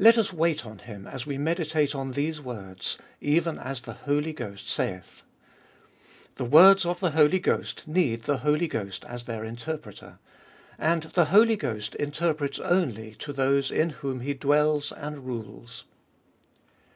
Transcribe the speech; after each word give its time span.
Let 0.00 0.18
us 0.18 0.32
wait 0.32 0.66
on 0.66 0.80
Him 0.80 1.06
as 1.06 1.26
we 1.28 1.38
meditate 1.38 1.94
on 1.94 2.10
these 2.10 2.40
words, 2.40 2.98
Even 3.20 3.56
as 3.56 3.80
the 3.82 3.92
Holy 3.92 4.32
Ghost 4.32 4.68
saith. 4.68 5.22
The 6.34 6.44
words 6.44 6.84
of 6.84 6.98
the 6.98 7.12
Holy 7.12 7.38
Ghost 7.38 7.86
need 7.86 8.24
the 8.24 8.38
Holy 8.38 8.66
Ghost 8.66 9.04
as 9.04 9.26
their 9.26 9.44
interpreter. 9.44 10.18
And 10.76 11.04
120 11.04 11.04
abe 11.04 11.10
Iboliest 11.12 11.12
ot 11.12 11.12
2UI 11.12 11.14
the 11.14 11.30
Holy 11.30 11.56
Ghost 11.86 11.94
interprets 11.94 12.58
only 12.58 13.14
to 13.14 13.32
those 13.32 13.70
in 13.70 13.90
whom 13.90 14.20
He 14.22 14.34
dwells 14.34 14.90
and 14.90 15.24
rules. 15.24 15.84